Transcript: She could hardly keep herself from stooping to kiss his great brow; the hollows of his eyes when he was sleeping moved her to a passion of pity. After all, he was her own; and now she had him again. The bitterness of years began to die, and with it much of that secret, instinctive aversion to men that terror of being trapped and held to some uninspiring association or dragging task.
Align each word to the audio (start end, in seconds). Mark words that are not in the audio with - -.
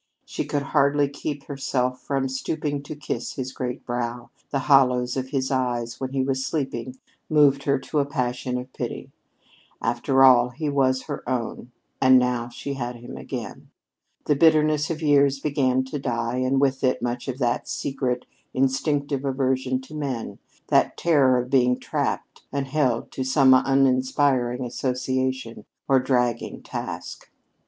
She 0.25 0.45
could 0.45 0.63
hardly 0.63 1.07
keep 1.07 1.43
herself 1.43 2.01
from 2.01 2.27
stooping 2.27 2.81
to 2.85 2.95
kiss 2.95 3.33
his 3.33 3.53
great 3.53 3.85
brow; 3.85 4.31
the 4.49 4.61
hollows 4.65 5.15
of 5.15 5.27
his 5.27 5.51
eyes 5.51 5.99
when 5.99 6.09
he 6.09 6.23
was 6.23 6.43
sleeping 6.43 6.97
moved 7.29 7.65
her 7.65 7.77
to 7.77 7.99
a 7.99 8.05
passion 8.07 8.57
of 8.57 8.73
pity. 8.73 9.11
After 9.79 10.23
all, 10.23 10.49
he 10.49 10.69
was 10.69 11.03
her 11.03 11.21
own; 11.29 11.71
and 12.01 12.17
now 12.17 12.49
she 12.49 12.73
had 12.73 12.95
him 12.95 13.15
again. 13.15 13.69
The 14.25 14.35
bitterness 14.35 14.89
of 14.89 15.03
years 15.03 15.39
began 15.39 15.83
to 15.83 15.99
die, 15.99 16.37
and 16.37 16.59
with 16.59 16.83
it 16.83 17.03
much 17.03 17.27
of 17.27 17.37
that 17.37 17.67
secret, 17.67 18.25
instinctive 18.55 19.23
aversion 19.23 19.81
to 19.81 19.93
men 19.93 20.39
that 20.69 20.97
terror 20.97 21.37
of 21.37 21.51
being 21.51 21.79
trapped 21.79 22.41
and 22.51 22.65
held 22.65 23.11
to 23.11 23.23
some 23.23 23.53
uninspiring 23.53 24.65
association 24.65 25.63
or 25.87 25.99
dragging 25.99 26.63
task. 26.63 27.29